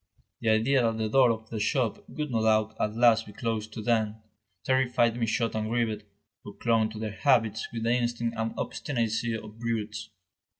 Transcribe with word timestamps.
The 0.39 0.49
idea 0.49 0.81
that 0.81 0.97
the 0.97 1.09
door 1.09 1.29
of 1.29 1.51
the 1.51 1.59
shop 1.59 2.03
would 2.09 2.31
no 2.31 2.41
doubt 2.43 2.75
at 2.79 2.95
last 2.95 3.27
be 3.27 3.33
closed 3.33 3.71
to 3.73 3.83
them, 3.83 4.15
terrified 4.63 5.15
Michaud 5.15 5.51
and 5.53 5.69
Grivet, 5.69 6.07
who 6.43 6.55
clung 6.55 6.89
to 6.89 6.97
their 6.97 7.11
habits 7.11 7.67
with 7.71 7.83
the 7.83 7.93
instinct 7.93 8.35
and 8.35 8.51
obstinacy 8.57 9.35
of 9.37 9.59
brutes. 9.59 10.09